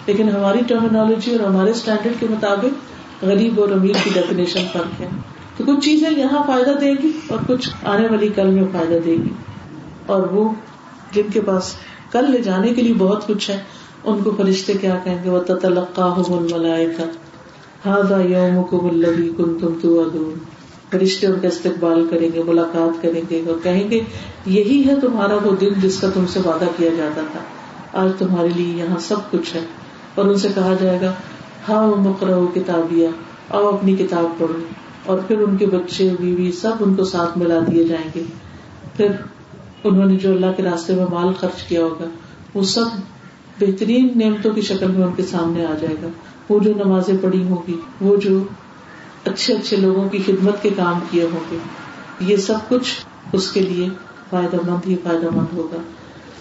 [0.06, 2.68] لیکن ہماری ٹرمینالوجی اور ہمارے اسٹینڈرڈ کے مطابق
[3.24, 5.08] غریب اور امیر کی ڈیفینیشن فرق ہے۔
[5.56, 9.12] تو کچھ چیزیں یہاں فائدہ دے گی اور کچھ آنے والی کل میں فائدہ دے
[9.12, 9.28] گی۔
[10.06, 10.52] اور وہ
[11.12, 11.74] جن کے پاس
[12.12, 13.60] کل لے جانے کے لیے بہت کچھ ہے،
[14.04, 17.04] ان کو فرشتے کیا کہیں گے؟ وہ تلقا ملائے کا
[17.86, 20.04] ہاضا یوم کو ملبی کن تم تو
[20.90, 24.00] فرشتے ان کا استقبال کریں گے، ملاقات کریں گے اور کہیں گے،
[24.46, 27.40] یہی ہے تمہارا وہ دن جس کا تم سے وعدہ کیا جاتا تھا۔
[27.92, 29.60] آج تمہارے لیے یہاں سب کچھ ہے۔
[30.14, 31.12] اور ان سے کہا جائے گا
[31.68, 33.10] ہاں وہ مقرر کتابیا
[33.50, 34.58] آؤ اپنی کتاب پڑھو۔
[35.06, 38.22] اور پھر ان کے بچے، بیوی سب ان کو ساتھ ملا دیے جائیں گے۔
[38.96, 39.08] پھر
[39.84, 42.04] انہوں نے جو اللہ کے راستے میں مال خرچ کیا ہوگا،
[42.54, 42.84] وہ سب
[43.60, 46.08] بہترین نعمتوں کی شکل میں ان کے سامنے آ جائے گا۔
[46.48, 48.42] وہ جو نمازیں پڑھی ہوگی وہ جو
[49.28, 51.58] اچھے اچھے لوگوں کی خدمت کے کام کیے ہوں گے۔
[52.20, 52.94] یہ سب کچھ
[53.32, 53.88] اس کے لیے
[54.30, 55.76] فائدہ مند ہی فائدہ مند ہوگا۔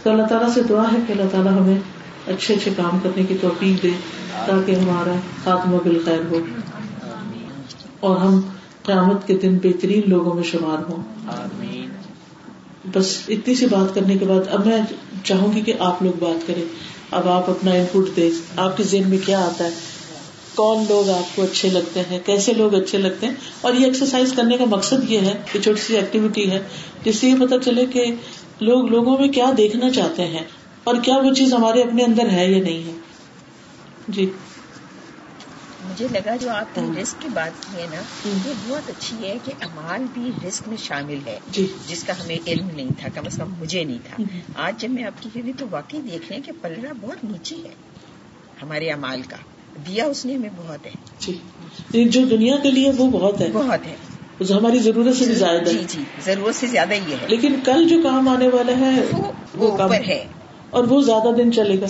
[0.04, 1.80] تو اللہ تعالیٰ سے دعا ہے کہ اللہ تعالیٰ ہمیں
[2.28, 3.90] اچھے اچھے کام کرنے کی توفیق دے
[4.46, 6.40] تاکہ ہمارا خاتمہ بالخیر ہو۔
[8.00, 8.42] اور ہم
[8.84, 11.04] قیامت کے دن بہترین لوگوں میں شمار ہوں۔
[12.94, 14.78] بس اتنی سی بات کرنے کے بعد اب میں
[15.24, 16.64] چاہوں گی کہ آپ لوگ بات کریں۔
[17.12, 19.70] اب آپ اپنا ان پٹ دیں۔ آپ کے ذہن میں کیا آتا ہے؟
[20.58, 24.34] کون لوگ آپ کو اچھے لگتے ہیں کیسے لوگ اچھے لگتے ہیں؟ اور یہ ایکسرسائز
[24.34, 26.60] کرنے کا مقصد یہ ہے کہ چھوٹی سی ایکٹیویٹی ہے
[27.04, 28.06] جس سے یہ پتا چلے کہ
[28.62, 30.44] لوگ لوگوں میں کیا دیکھنا چاہتے ہیں
[30.84, 32.92] اور کیا وہ چیز ہمارے اپنے اندر ہے یا نہیں ہے۔
[34.08, 34.26] جی۔
[35.86, 39.38] مجھے لگا جو آپ نے رسک کی بات کی ہے نا یہ بہت اچھی ہے
[39.46, 43.24] کہ امال بھی رسک میں شامل ہے جی۔ جس کا ہمیں علم نہیں تھا کم
[43.26, 44.24] از کم مجھے نہیں تھا۔
[44.56, 47.74] آج جب میں آپ کی تو واقعی دیکھ رہے ہیں کہ پلڑا بہت نیچے ہے
[48.62, 49.38] ہمارے امال کا۔
[49.88, 53.88] دیا اس نے ہمیں بہت ہے۔ جی۔ جو دنیا کے لیے وہ بہت ہے۔ بہت
[53.88, 53.96] ہے۔
[54.50, 58.02] ہماری ضرورت سے بھی زیادہ جی جی ضرورت سے زیادہ ہی ہے۔ لیکن کل جو
[58.04, 59.06] کام آنے والا ہے
[59.56, 60.26] وہ ہے۔
[60.70, 61.86] اور وہ زیادہ دن چلے گا۔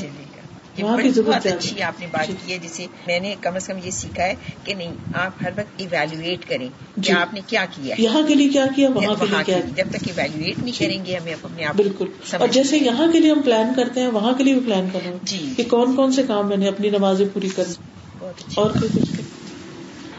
[0.83, 3.91] بہت اچھی آپ نے بات جی۔ کی ہے جسے میں نے کم از کم یہ
[3.91, 7.95] سیکھا ہے کہ نہیں آپ ہر وقت ایویلویٹ کریں کہ جی۔ آپ نے کیا کیا
[7.97, 11.17] یہاں کے لیے کیا کیا وہاں کے لیے کیا جب تک ایویلویٹ نہیں کریں گے
[11.17, 12.05] ہمیں اپنے آپ بالکل۔
[12.39, 15.17] اور جیسے یہاں کے لیے ہم پلان کرتے ہیں وہاں کے لیے بھی پلان کرنا
[15.23, 18.69] جی۔ کہ کون کون سے کام میں نے اپنی نمازیں پوری کرنی اور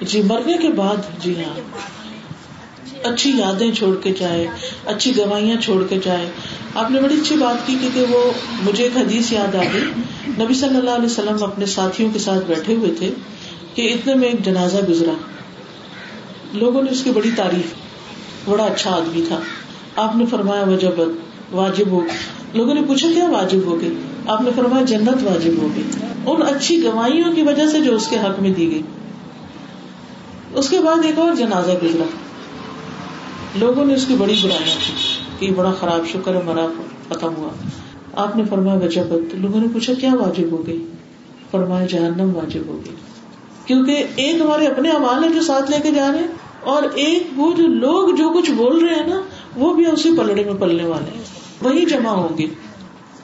[0.01, 1.55] جی مرنے کے بعد۔ جی ہاں۔
[3.03, 4.47] اچھی یادیں چھوڑ کے جائے،
[4.87, 6.27] اچھی گوائیاں چھوڑ کے جائے۔
[6.75, 8.31] آپ نے بڑی اچھی بات کی کیونکہ وہ
[8.63, 9.85] مجھے ایک حدیث یاد آ گئی۔
[10.29, 13.11] نبی صلی اللہ علیہ وسلم اپنے ساتھیوں کے ساتھ بیٹھے ہوئے تھے
[13.75, 15.13] کہ اتنے میں ایک جنازہ گزرا۔
[16.53, 17.75] لوگوں نے اس کی بڑی تعریف۔
[18.45, 19.41] بڑا اچھا آدمی تھا۔
[19.97, 20.91] آپ نے فرمایا، وجب
[21.53, 22.01] واجب ہو۔
[22.55, 23.95] لوگوں نے پوچھا، کیا واجب ہو گئی؟
[24.27, 25.85] آپ نے فرمایا، جنت واجب ہو گئی۔
[26.27, 28.83] ان اچھی گوائیوں کی وجہ سے جو اس کے حق میں دی گئی۔
[30.55, 32.05] اس کے بعد ایک اور جنازہ گزرا۔
[33.59, 34.93] لوگوں نے اس کی بڑی برائیاں کی
[35.39, 36.67] کہ بڑا خراب شکر ہے، مرا
[37.09, 37.51] ختم ہوا۔
[38.15, 40.85] آپ نے فرمایا وجہ بد لوگوں نے پوچھا، کیا واجب ہو گئی
[41.51, 42.95] فرمایا، جہنم واجب ہو گئی
[43.67, 46.29] کیونکہ ایک ہمارے اپنے امال ہے جو ساتھ لے کے جا رہے ہیں،
[46.65, 49.21] اور ایک وہ جو لوگ جو کچھ بول رہے ہیں نا،
[49.57, 51.23] وہ بھی اسی پلڑے میں پلنے والے ہیں۔
[51.63, 52.47] وہی جمع ہوں گے۔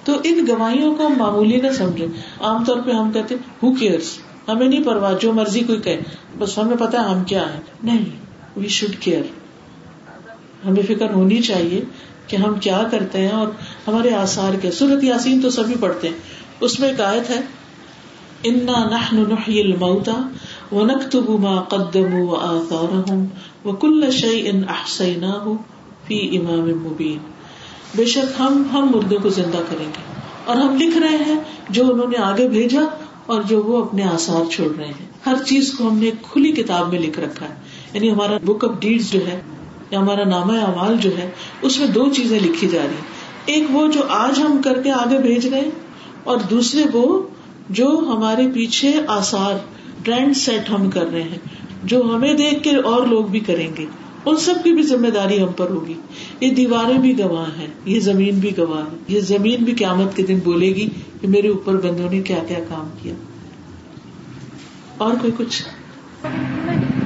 [0.05, 2.07] تو ان گواہیوں کو ہم معمولی نہ سمجھے
[2.41, 4.11] عام طور پہ ہم کہتے ہو کیئرس
[4.49, 5.97] ہمیں نہیں پرواہ، جو مرضی کوئی کہ
[6.39, 8.05] بس ہمیں پتا ہے ہم کیا ہے نہیں
[8.57, 9.23] وی شوڈ کیئر
[10.67, 11.81] ہمیں فکر ہونی چاہیے
[12.27, 13.47] کہ ہم کیا کرتے ہیں اور
[13.89, 16.15] ہمارے آسار کیا سورت یاسین تو سبھی پڑھتے ہیں۔
[16.61, 17.41] اس میں ایک آیت ہے،
[18.45, 20.11] انا نحن نحيي الموتى
[20.73, 23.25] ونكتب ما قدموا واثارهم
[23.65, 25.53] وكل شيء احصيناه
[26.07, 27.19] في امام مبين۔
[27.97, 31.93] بے شک ہم ہم مردوں کو زندہ کریں گے۔ اور ہم لکھ رہے ہیں جو
[31.93, 32.81] انہوں نے آگے بھیجا
[33.27, 36.93] اور جو وہ اپنے آسار چھوڑ رہے ہیں۔ ہر چیز کو ہم نے کھلی کتاب
[36.93, 37.55] میں لکھ رکھا ہے۔
[37.93, 39.41] یعنی ہمارا بک آف ڈیڈ جو ہے
[39.95, 41.31] یا ہمارا نام اعمال جو ہے
[41.63, 42.95] اس میں دو چیزیں لکھی جا رہی
[43.47, 45.71] ایک وہ جو آج ہم کر کے آگے بھیج رہے ہیں
[46.25, 47.23] اور دوسرے وہ
[47.71, 49.57] جو ہمارے پیچھے آسار
[50.03, 51.39] ٹرینڈ سیٹ ہم کر رہے ہیں
[51.85, 53.87] جو ہمیں دیکھ کے اور لوگ بھی کریں گے۔
[54.27, 55.95] ان سب کی بھی ذمہ داری ہم پر ہوگی۔
[56.41, 60.23] یہ دیواریں بھی گواہ ہیں یہ زمین بھی گواہ ہے۔ یہ زمین بھی قیامت کے
[60.23, 60.89] دن بولے گی
[61.21, 63.15] کہ میرے اوپر بندوں نے کیا کیا کام کیا۔
[64.99, 65.63] اور کوئی کچھ؟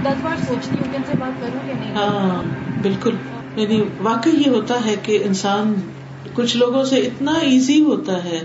[0.02, 3.14] دس بار سوچتی ہوں سے بات کروں ہاں۔ بالکل۔
[3.56, 5.74] یعنی واقعی یہ ہوتا ہے کہ انسان
[6.34, 8.40] کچھ لوگوں سے اتنا ایزی ہوتا ہے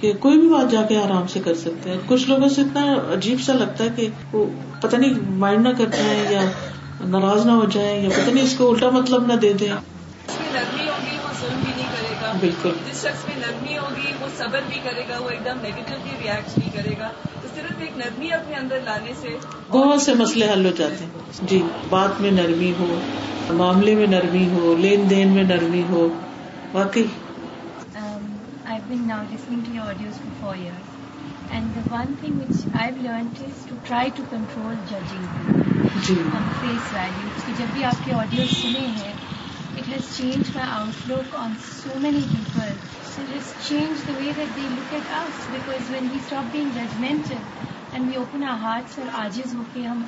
[0.00, 2.94] کہ کوئی بھی بات جا کے آرام سے کر سکتے ہیں کچھ لوگوں سے اتنا
[3.12, 4.46] عجیب سا لگتا ہے کہ وہ
[4.80, 6.42] پتہ نہیں مائنڈ نہ کرتے ہیں یا
[7.04, 10.86] ناراض نہ ہو جائیں یا پتہ نہیں اس کو الٹا مطلب نہ دے دیں۔ نرمی
[10.88, 14.60] ہوگی وہ ظلم بھی نہیں کرے گا۔ بالکل۔ جس شخص میں نرمی ہوگی وہ صبر
[14.68, 15.94] بھی کرے گا وہ ایک دم نیگیٹو
[16.24, 17.08] ریئیکٹ نہیں کرے گا۔
[17.78, 19.36] صرف ایک نرمی اپنے اندر لانے سے
[19.70, 23.00] بہت سے مسئلے حل ہو جاتے ہیں۔ جی بات میں نرمی ہو
[23.54, 26.08] معاملے میں نرمی ہو لین دین میں نرمی ہو
[26.72, 27.04] واقعی۔
[28.90, 30.84] Been now listening to your audios for four years.
[31.54, 35.26] And the one thing which I've learned is to try to control judging.
[39.86, 42.72] Has changed my outlook on so many people.
[43.18, 45.46] It has changed the way that they look at us.
[45.48, 47.42] Because when we stop being judgmental,
[47.92, 50.02] and we open ہاتھ اور آجز ہو کے ہم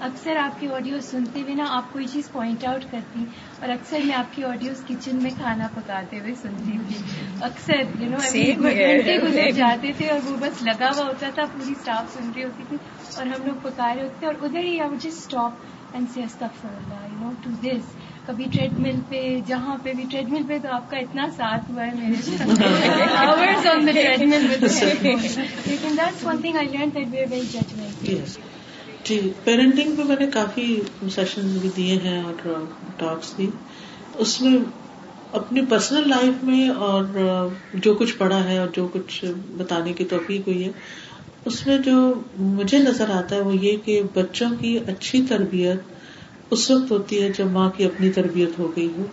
[0.00, 3.24] اکثر آپ کی audio سنتے ہوئے نا آپ کوئی چیز پوائنٹ آؤٹ کرتی
[3.60, 6.98] اور اکثر میں آپ کی آڈیوز کچن میں کھانا پکاتے ہوئے سنتی تھی
[7.42, 8.18] اکثر یو نو
[8.62, 12.44] گھنٹے گزر جاتے تھے اور وہ بس لگا ہوا ہوتا تھا پوری اسٹاف سن رہی
[12.44, 12.76] ہوتی تھی
[13.16, 17.06] اور ہم لوگ پکا رہے ہوتے اور ادھر ہی I just stop and see Allah
[17.06, 17.96] you know to this
[18.28, 21.70] کبھی ٹریڈ مل پہ جہاں پہ بھی ٹریڈ مل پہ تو آپ کا اتنا ساتھ
[21.70, 27.06] ہوا ہے میرے آورز آن دا ٹریڈ مل لیکن that's one thing I learn that
[27.12, 30.66] we are very judgment G parenting پہ میں نے کافی
[31.14, 32.64] سیشن بھی دیے ہیں اور
[32.96, 33.50] ٹاکس بھی۔
[34.14, 34.58] اس میں
[35.32, 37.04] اپنی پرسنل لائف میں اور
[37.74, 39.24] جو کچھ پڑھا ہے اور جو کچھ
[39.56, 40.70] بتانے کی توفیق ہوئی ہے
[41.44, 41.96] اس میں جو
[42.36, 45.97] مجھے نظر آتا ہے وہ یہ کہ بچوں کی اچھی تربیت
[46.50, 49.06] اس وقت ہوتی ہے جب ماں کی اپنی تربیت ہو گئی ہو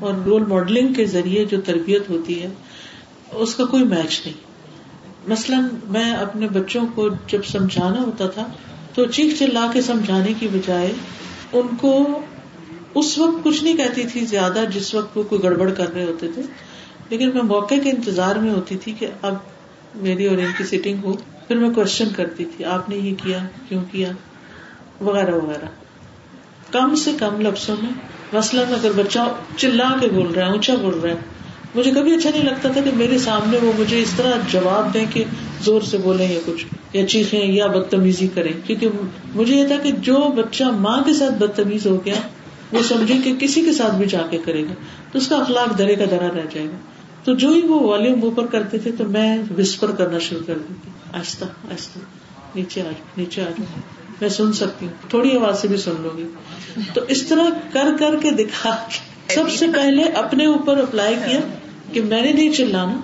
[0.00, 2.48] اور رول ماڈلنگ کے ذریعے جو تربیت ہوتی ہے،
[3.32, 4.50] اس کا کوئی میچ نہیں۔
[5.28, 8.46] مثلاً میں اپنے بچوں کو جب سمجھانا ہوتا تھا،
[8.94, 10.92] تو چیخ چلا کے سمجھانے کی بجائے
[11.52, 12.20] ان کو
[12.94, 16.28] اس وقت کچھ نہیں کہتی تھی زیادہ جس وقت وہ کوئی گڑبڑ کر رہے ہوتے
[16.34, 16.42] تھے۔
[17.08, 19.34] لیکن میں موقع کے انتظار میں ہوتی تھی کہ اب
[19.94, 21.12] میری اور ان کی سیٹنگ ہو،
[21.48, 23.38] پھر میں کوشچن کرتی تھی، آپ نے یہ کیا،
[23.68, 24.12] کیوں کیا؟
[25.00, 25.66] وغیرہ وغیرہ۔
[26.70, 27.90] کم سے کم لفظوں میں
[28.32, 29.18] مثلاً اگر بچہ
[29.56, 31.14] چلا کے بول رہا ہے، اونچا بول رہا ہے،
[31.74, 35.06] مجھے کبھی اچھا نہیں لگتا تھا کہ میرے سامنے وہ مجھے اس طرح جواب دیں
[35.10, 35.24] کہ
[35.64, 38.88] زور سے بولیں یا کچھ، یا چیخیں یا بدتمیزی کریں۔ کیونکہ
[39.34, 42.14] مجھے یہ تھا کہ جو بچہ ماں کے ساتھ بدتمیز ہو گیا،
[42.72, 44.74] وہ سمجھے کہ کسی کے ساتھ بھی جا کے کرے گا،
[45.12, 46.76] تو اس کا اخلاق درے کا درا رہ جائے گا۔
[47.24, 50.90] تو جو ہی وہ والیوم اوپر کرتے تھے، تو میں وسپر کرنا شروع کر دیتی۔
[51.12, 51.98] آہستہ آہستہ،
[52.54, 53.80] نیچے آ جاؤ، نیچے آ جاؤ۔
[54.20, 56.24] میں سن سکتی ہوں۔ تھوڑی آواز سے بھی سن لو گی۔
[56.94, 58.76] تو اس طرح کر کر کے دکھا
[59.28, 61.40] سب سے پہلے اپنے اوپر اپلائی کیا
[61.92, 63.00] کہ میں نے نہیں چلانا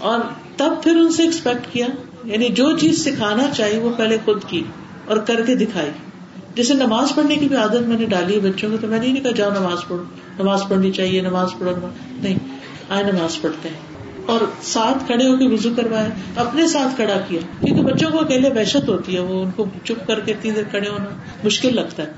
[0.00, 0.20] اور
[0.56, 1.86] تب پھر ان سے ایکسپیکٹ کیا
[2.24, 4.62] یعنی جو چیز سکھانا چاہیے وہ پہلے خود کی
[5.06, 5.90] اور کر کے دکھائی۔
[6.54, 9.06] جیسے نماز پڑھنے کی بھی عادت میں نے ڈالی ہے بچوں کو، تو میں نے
[9.06, 10.04] نہیں کہا جاؤ نماز پڑھو،
[10.38, 12.38] نماز پڑھنی چاہیے، نماز پڑھو نہیں،
[12.88, 13.87] آئے نماز پڑھتے ہیں۔
[14.28, 18.48] اور ساتھ کھڑے ہو کے وزو کروایا اپنے ساتھ کھڑا کیا۔ کیونکہ بچوں کو اکیلے
[18.48, 21.04] وحشت ہوتی ہے، وہ ان کو چپ کر کے اتنی دیر کھڑے ہونا
[21.44, 22.08] مشکل لگتا ہے۔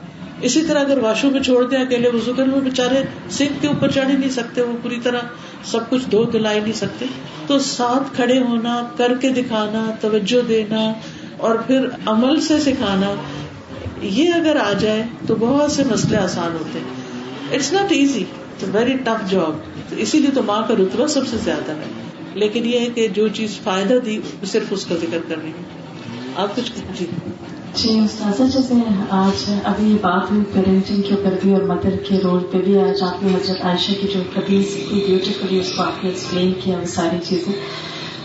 [0.43, 3.91] اسی طرح اگر واشو میں چھوڑ دیں، اکیلے وزو کر وہ بےچارے سنکھ کے اوپر
[3.91, 5.19] چڑھ ہی نہیں سکتے، وہ پوری طرح
[5.65, 7.07] سب کچھ دھو دلا ہی نہیں سکتے۔
[7.47, 10.93] تو ساتھ کھڑے ہونا، کر کے دکھانا، توجہ دینا
[11.37, 13.15] اور پھر عمل سے سکھانا،
[14.03, 18.25] یہ اگر آ جائے تو بہت سے مسئلے آسان ہوتے ہیں۔ It's not easy
[18.73, 22.81] very tough job اسی لیے تو ماں کا رتبہ سب سے زیادہ ہے۔ لیکن یہ
[22.81, 25.81] ہے کہ جو چیز فائدہ دی، صرف اس کا ذکر کر رہی ہوں
[26.37, 27.07] آپ کچھ جی
[27.75, 28.75] جی استاذہ جیسے
[29.11, 32.79] آج ابھی یہ بات ہوئی پیرنٹنگ کے اوپر بھی اور مدر کے رول پہ بھی،
[32.79, 34.59] آج آپ نے حضرت عائشہ کی جو کبھی
[34.91, 37.53] بیوٹیفلی اس کو آپ نے ایکسپلین کیا وہ ساری چیزیں۔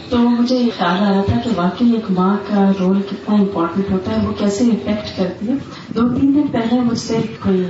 [0.10, 3.92] تو مجھے یہ خیال آ رہا تھا کہ واقعی ایک ماں کا رول کتنا امپورٹنٹ
[3.92, 5.54] ہوتا ہے، وہ کیسے افیکٹ کرتی ہے۔
[5.96, 7.64] دو تین دن پہلے مجھ سے کوئی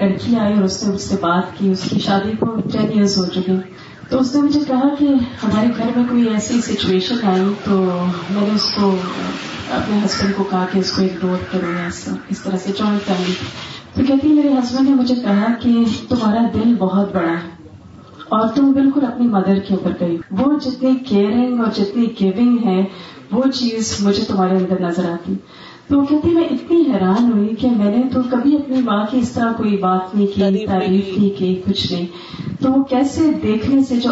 [0.00, 3.18] لڑکی آئی اور اس نے مجھ سے بات کی، اس کی شادی کو ٹین ایئرس
[3.18, 3.52] ہو چکے
[4.10, 5.04] تو اس نے مجھے کہا کہ
[5.42, 8.96] ہمارے گھر میں کوئی ایسی سچویشن آئی تو میں نے اس کو،
[9.70, 13.32] اپنے ہسبینڈ کو کہا کہ اس کو اگنور کرو، ایسا، اس طرح سے جوائنٹ فیملی
[13.94, 17.54] تو کہتی میرے ہسبینڈ نے مجھے کہا کہ تمہارا دل بہت بڑا ہے
[18.28, 22.84] اور تم بالکل اپنی مدر کے اوپر گئی۔ وہ جتنی کیئرنگ اور جتنی گیونگ ہے،
[23.30, 25.34] وہ چیز مجھے تمہارے اندر نظر آتی۔
[25.88, 29.18] تو وہ کہتی میں اتنی حیران ہوئی کہ میں نے تو کبھی اپنی ماں کی
[29.18, 32.06] اس طرح کوئی بات نہیں کی تعریف نہیں کی کچھ نہیں۔
[32.62, 34.10] تو وہ کیسے دیکھنے سے جو